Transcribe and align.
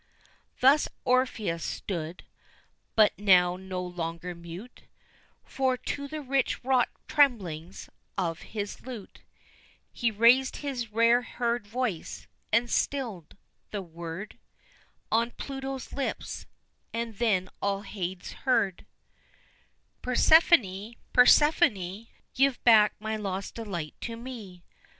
Thus 0.61 0.87
Orpheus 1.05 1.63
stood; 1.63 2.23
but 2.95 3.13
now 3.19 3.55
no 3.55 3.83
longer 3.83 4.33
mute, 4.33 4.81
For 5.43 5.77
to 5.77 6.07
the 6.07 6.23
rich 6.23 6.63
wrought 6.63 6.89
tremblings 7.07 7.87
of 8.17 8.39
his 8.57 8.81
lute 8.83 9.21
He 9.91 10.09
raised 10.09 10.57
his 10.65 10.91
rare 10.91 11.21
heard 11.21 11.67
voice 11.67 12.25
and 12.51 12.67
stilled 12.67 13.37
the 13.69 13.83
word 13.83 14.39
On 15.11 15.29
Pluto's 15.29 15.93
lips, 15.93 16.47
and 16.91 17.17
then 17.19 17.47
all 17.61 17.81
Hades 17.81 18.31
heard: 18.31 18.87
Persephone! 20.01 20.95
Persephone! 21.13 22.07
Give 22.33 22.63
back 22.63 22.95
my 22.99 23.17
lost 23.17 23.53
delight 23.53 23.93
to 24.01 24.15
me! 24.17 24.63